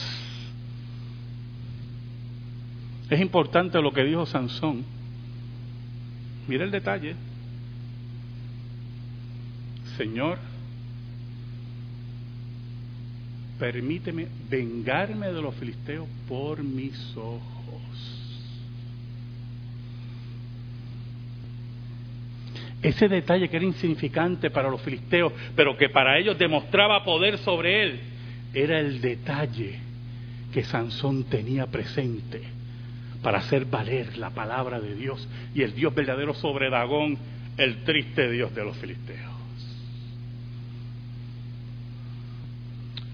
es 3.10 3.20
importante 3.20 3.82
lo 3.82 3.92
que 3.92 4.04
dijo 4.04 4.26
Sansón. 4.26 4.86
Mira 6.48 6.64
el 6.64 6.72
detalle. 6.72 7.16
Señor, 9.98 10.38
permíteme 13.60 14.28
vengarme 14.50 15.28
de 15.34 15.42
los 15.42 15.56
filisteos 15.56 16.08
por 16.30 16.64
mis 16.64 16.96
ojos. 17.18 17.57
Ese 22.82 23.08
detalle 23.08 23.50
que 23.50 23.58
era 23.58 23.66
insignificante 23.66 24.52
para 24.52 24.70
los 24.70 24.82
filisteos, 24.82 25.34
pero 25.56 25.76
que 25.76 25.90
para 25.90 26.18
ellos 26.20 26.38
demostraba 26.38 27.04
poder 27.04 27.38
sobre 27.40 27.84
él, 27.84 28.00
era 28.54 28.80
el 28.80 29.02
detalle 29.02 29.80
que 30.54 30.64
Sansón 30.64 31.24
tenía 31.26 31.68
presente 31.68 32.42
para 33.22 33.40
hacer 33.40 33.66
valer 33.66 34.18
la 34.18 34.30
palabra 34.30 34.80
de 34.80 34.96
Dios 34.96 35.28
y 35.54 35.64
el 35.64 35.74
Dios 35.74 35.94
verdadero 35.94 36.34
sobre 36.34 36.70
Dagón, 36.70 37.18
el 37.58 37.84
triste 37.84 38.30
Dios 38.32 38.54
de 38.54 38.64
los 38.64 38.78
filisteos. 38.78 39.38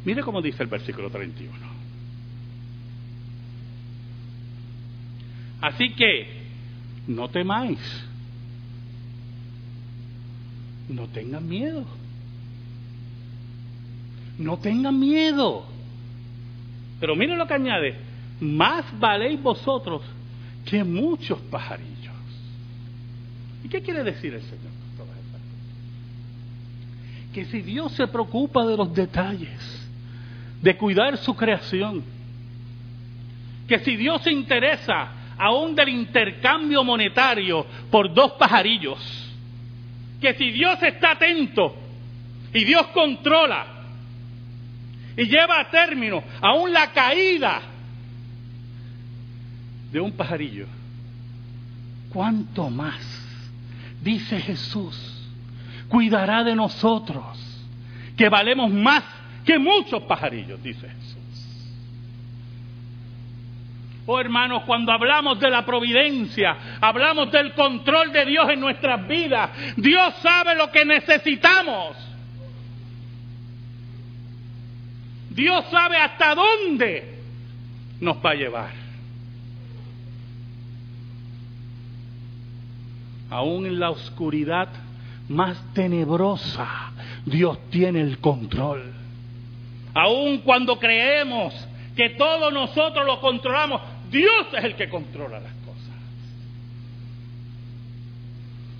Mire 0.05 0.21
cómo 0.21 0.41
dice 0.41 0.61
el 0.61 0.69
versículo 0.69 1.09
31. 1.09 1.53
Así 5.61 5.93
que, 5.93 6.27
no 7.07 7.29
temáis, 7.29 7.79
no 10.89 11.07
tengan 11.07 11.47
miedo, 11.47 11.85
no 14.37 14.57
tengan 14.57 14.99
miedo. 14.99 15.65
Pero 16.99 17.15
mire 17.15 17.35
lo 17.35 17.47
que 17.47 17.53
añade, 17.53 17.95
más 18.39 18.85
valéis 18.99 19.41
vosotros 19.41 20.01
que 20.65 20.83
muchos 20.83 21.39
pajarillos. 21.41 22.13
¿Y 23.63 23.69
qué 23.69 23.81
quiere 23.81 24.03
decir 24.03 24.33
el 24.33 24.41
Señor? 24.41 24.73
Que 27.33 27.45
si 27.45 27.61
Dios 27.61 27.91
se 27.93 28.07
preocupa 28.07 28.65
de 28.65 28.77
los 28.77 28.93
detalles, 28.93 29.59
de 30.61 30.77
cuidar 30.77 31.17
su 31.17 31.35
creación, 31.35 32.03
que 33.67 33.79
si 33.79 33.95
Dios 33.95 34.21
se 34.21 34.31
interesa 34.31 35.11
aún 35.37 35.73
del 35.73 35.89
intercambio 35.89 36.83
monetario 36.83 37.65
por 37.89 38.13
dos 38.13 38.33
pajarillos, 38.33 38.99
que 40.23 40.33
si 40.35 40.51
Dios 40.51 40.81
está 40.81 41.11
atento 41.11 41.75
y 42.53 42.63
Dios 42.63 42.87
controla 42.87 43.65
y 45.17 45.25
lleva 45.25 45.59
a 45.59 45.69
término 45.69 46.23
aún 46.39 46.71
la 46.71 46.93
caída 46.93 47.61
de 49.91 49.99
un 49.99 50.13
pajarillo, 50.13 50.65
¿cuánto 52.09 52.69
más, 52.69 53.01
dice 54.01 54.39
Jesús, 54.39 55.29
cuidará 55.89 56.45
de 56.45 56.55
nosotros, 56.55 57.37
que 58.15 58.29
valemos 58.29 58.71
más 58.71 59.03
que 59.43 59.59
muchos 59.59 60.03
pajarillos, 60.03 60.63
dice 60.63 60.87
Jesús? 60.87 61.22
Oh 64.05 64.19
hermanos, 64.19 64.63
cuando 64.65 64.91
hablamos 64.91 65.39
de 65.39 65.49
la 65.49 65.65
providencia, 65.65 66.57
hablamos 66.81 67.31
del 67.31 67.53
control 67.53 68.11
de 68.11 68.25
Dios 68.25 68.49
en 68.49 68.59
nuestras 68.59 69.07
vidas. 69.07 69.49
Dios 69.77 70.13
sabe 70.21 70.55
lo 70.55 70.71
que 70.71 70.83
necesitamos. 70.83 71.95
Dios 75.29 75.65
sabe 75.71 75.97
hasta 75.97 76.35
dónde 76.35 77.19
nos 78.01 78.17
va 78.17 78.31
a 78.31 78.35
llevar. 78.35 78.83
aún 83.33 83.65
en 83.65 83.79
la 83.79 83.89
oscuridad 83.89 84.69
más 85.27 85.57
tenebrosa, 85.73 86.91
Dios 87.25 87.57
tiene 87.71 88.01
el 88.01 88.19
control. 88.19 88.93
Aún 89.95 90.39
cuando 90.39 90.77
creemos 90.77 91.53
que 91.95 92.11
todos 92.11 92.53
nosotros 92.53 93.05
lo 93.05 93.19
controlamos, 93.19 93.81
Dios 94.13 94.47
es 94.55 94.63
el 94.63 94.75
que 94.75 94.87
controla 94.89 95.39
las 95.39 95.53
cosas. 95.53 95.73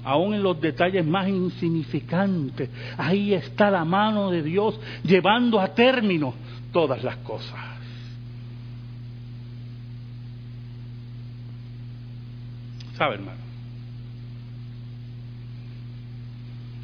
Aún 0.03 0.35
en 0.35 0.43
los 0.43 0.61
detalles 0.61 1.03
más 1.05 1.27
insignificantes, 1.27 2.69
ahí 2.97 3.33
está 3.33 3.71
la 3.71 3.83
mano 3.83 4.29
de 4.29 4.43
Dios 4.43 4.79
llevando 5.03 5.59
a 5.59 5.73
término 5.73 6.35
todas 6.71 7.03
las 7.03 7.17
cosas. 7.17 7.59
¿Sabe, 12.95 13.15
hermano? 13.15 13.41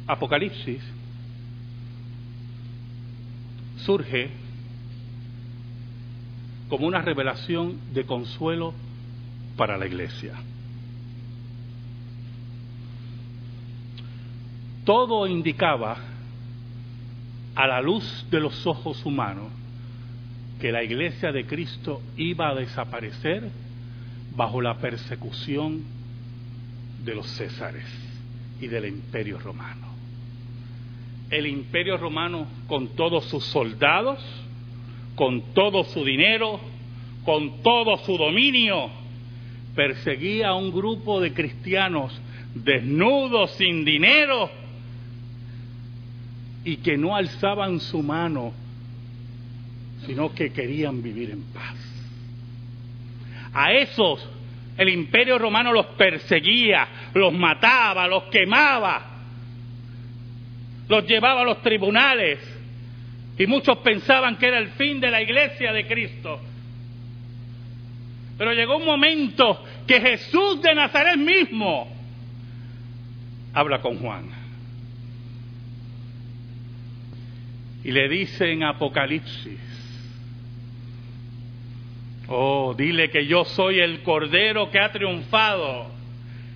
Apocalipsis 0.08 0.82
surge 3.76 4.49
como 6.70 6.86
una 6.86 7.02
revelación 7.02 7.78
de 7.92 8.06
consuelo 8.06 8.72
para 9.58 9.76
la 9.76 9.86
iglesia. 9.86 10.32
Todo 14.84 15.26
indicaba 15.26 15.98
a 17.54 17.66
la 17.66 17.82
luz 17.82 18.26
de 18.30 18.40
los 18.40 18.66
ojos 18.66 19.04
humanos 19.04 19.52
que 20.58 20.72
la 20.72 20.82
iglesia 20.82 21.32
de 21.32 21.44
Cristo 21.44 22.00
iba 22.16 22.48
a 22.48 22.54
desaparecer 22.54 23.50
bajo 24.34 24.62
la 24.62 24.78
persecución 24.78 25.82
de 27.04 27.14
los 27.14 27.26
césares 27.26 27.86
y 28.60 28.68
del 28.68 28.86
imperio 28.86 29.38
romano 29.38 29.90
el 31.30 31.46
imperio 31.46 31.96
romano 31.96 32.46
con 32.66 32.88
todos 32.88 33.24
sus 33.26 33.44
soldados, 33.44 34.18
con 35.14 35.52
todo 35.54 35.84
su 35.84 36.04
dinero, 36.04 36.60
con 37.24 37.62
todo 37.62 37.98
su 37.98 38.16
dominio, 38.16 38.90
perseguía 39.74 40.48
a 40.48 40.54
un 40.54 40.72
grupo 40.72 41.20
de 41.20 41.32
cristianos 41.32 42.18
desnudos, 42.54 43.52
sin 43.52 43.84
dinero, 43.84 44.50
y 46.64 46.76
que 46.78 46.96
no 46.96 47.16
alzaban 47.16 47.80
su 47.80 48.02
mano, 48.02 48.52
sino 50.06 50.34
que 50.34 50.52
querían 50.52 51.02
vivir 51.02 51.30
en 51.30 51.42
paz. 51.52 51.76
A 53.52 53.72
esos 53.72 54.26
el 54.76 54.88
imperio 54.88 55.38
romano 55.38 55.72
los 55.72 55.86
perseguía, 55.86 56.88
los 57.14 57.32
mataba, 57.32 58.06
los 58.06 58.24
quemaba, 58.24 59.02
los 60.88 61.06
llevaba 61.06 61.42
a 61.42 61.44
los 61.44 61.62
tribunales. 61.62 62.38
Y 63.40 63.46
muchos 63.46 63.78
pensaban 63.78 64.36
que 64.36 64.48
era 64.48 64.58
el 64.58 64.68
fin 64.72 65.00
de 65.00 65.10
la 65.10 65.22
iglesia 65.22 65.72
de 65.72 65.86
Cristo. 65.86 66.38
Pero 68.36 68.52
llegó 68.52 68.76
un 68.76 68.84
momento 68.84 69.64
que 69.86 69.98
Jesús 69.98 70.60
de 70.60 70.74
Nazaret 70.74 71.16
mismo 71.16 71.90
habla 73.54 73.80
con 73.80 73.96
Juan. 73.96 74.26
Y 77.82 77.92
le 77.92 78.10
dice 78.10 78.52
en 78.52 78.62
Apocalipsis, 78.62 79.58
oh, 82.28 82.74
dile 82.76 83.08
que 83.08 83.24
yo 83.24 83.46
soy 83.46 83.80
el 83.80 84.02
Cordero 84.02 84.70
que 84.70 84.80
ha 84.80 84.92
triunfado 84.92 85.90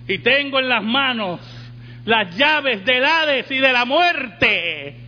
y 0.07 0.19
tengo 0.19 0.59
en 0.59 0.69
las 0.69 0.83
manos 0.83 1.39
las 2.05 2.37
llaves 2.37 2.85
del 2.85 3.03
Hades 3.03 3.49
y 3.49 3.57
de 3.57 3.73
la 3.73 3.85
muerte. 3.85 5.04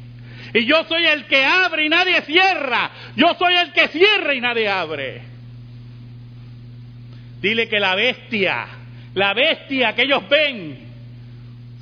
Y 0.53 0.65
yo 0.65 0.83
soy 0.85 1.05
el 1.05 1.25
que 1.25 1.43
abre 1.43 1.85
y 1.85 1.89
nadie 1.89 2.21
cierra. 2.21 2.91
Yo 3.15 3.33
soy 3.37 3.55
el 3.55 3.71
que 3.71 3.87
cierra 3.89 4.33
y 4.33 4.41
nadie 4.41 4.67
abre. 4.67 5.21
Dile 7.41 7.67
que 7.67 7.79
la 7.79 7.95
bestia, 7.95 8.67
la 9.13 9.33
bestia 9.33 9.93
que 9.93 10.03
ellos 10.03 10.27
ven, 10.27 10.79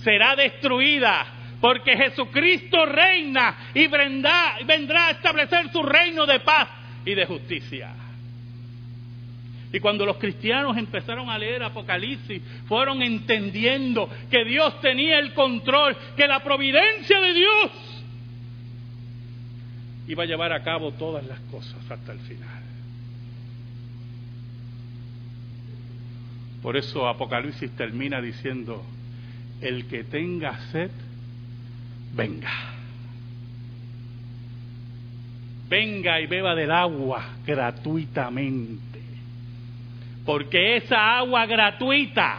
será 0.03 0.35
destruida 0.35 1.35
porque 1.61 1.97
Jesucristo 1.97 2.85
reina 2.85 3.71
y 3.73 3.87
vendrá, 3.87 4.57
vendrá 4.65 5.07
a 5.07 5.11
establecer 5.11 5.71
su 5.71 5.81
reino 5.81 6.25
de 6.25 6.39
paz 6.41 6.67
y 7.05 7.15
de 7.15 7.25
justicia. 7.25 7.91
Y 9.71 9.79
cuando 9.79 10.05
los 10.05 10.17
cristianos 10.17 10.77
empezaron 10.77 11.29
a 11.29 11.37
leer 11.37 11.63
Apocalipsis, 11.63 12.41
fueron 12.67 13.01
entendiendo 13.01 14.09
que 14.29 14.45
Dios 14.45 14.79
tenía 14.79 15.19
el 15.19 15.33
control, 15.33 15.97
que 16.15 16.27
la 16.27 16.41
providencia 16.43 17.19
de 17.19 17.33
Dios 17.33 17.71
iba 20.07 20.23
a 20.23 20.25
llevar 20.25 20.53
a 20.53 20.63
cabo 20.63 20.91
todas 20.93 21.25
las 21.25 21.39
cosas 21.51 21.79
hasta 21.89 22.11
el 22.11 22.19
final. 22.19 22.63
Por 26.61 26.77
eso 26.77 27.07
Apocalipsis 27.07 27.71
termina 27.75 28.21
diciendo, 28.21 28.83
el 29.61 29.87
que 29.87 30.03
tenga 30.03 30.59
sed, 30.71 30.89
venga. 32.13 32.51
Venga 35.69 36.21
y 36.21 36.27
beba 36.27 36.55
del 36.55 36.71
agua 36.71 37.23
gratuitamente. 37.45 38.99
Porque 40.25 40.77
esa 40.77 41.17
agua 41.17 41.45
gratuita 41.45 42.37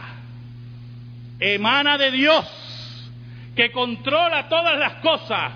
emana 1.39 1.97
de 1.97 2.11
Dios, 2.11 3.11
que 3.55 3.71
controla 3.71 4.49
todas 4.49 4.77
las 4.77 4.93
cosas. 4.95 5.53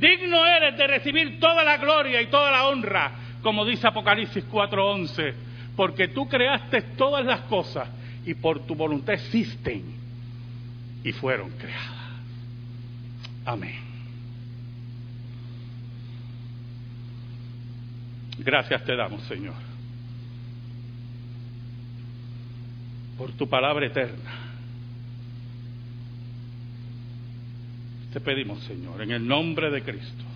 Digno 0.00 0.46
eres 0.46 0.78
de 0.78 0.86
recibir 0.86 1.38
toda 1.38 1.62
la 1.62 1.76
gloria 1.76 2.22
y 2.22 2.28
toda 2.28 2.50
la 2.50 2.66
honra, 2.68 3.12
como 3.42 3.66
dice 3.66 3.86
Apocalipsis 3.86 4.44
4:11, 4.50 5.34
porque 5.76 6.08
tú 6.08 6.26
creaste 6.26 6.80
todas 6.96 7.24
las 7.24 7.40
cosas 7.42 7.86
y 8.24 8.32
por 8.34 8.66
tu 8.66 8.74
voluntad 8.74 9.14
existen 9.14 9.84
y 11.04 11.12
fueron 11.12 11.50
creadas. 11.50 12.00
Amén. 13.44 13.78
Gracias 18.38 18.82
te 18.84 18.96
damos, 18.96 19.22
Señor, 19.24 19.54
por 23.18 23.32
tu 23.32 23.46
palabra 23.46 23.84
eterna. 23.84 24.49
Te 28.12 28.20
pedimos, 28.20 28.62
Señor, 28.64 29.02
en 29.02 29.12
el 29.12 29.26
nombre 29.26 29.70
de 29.70 29.82
Cristo 29.82 30.29